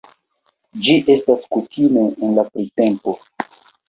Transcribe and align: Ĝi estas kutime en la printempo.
Ĝi 0.85 0.95
estas 1.15 1.43
kutime 1.55 2.05
en 2.05 2.33
la 2.39 2.47
printempo. 2.47 3.15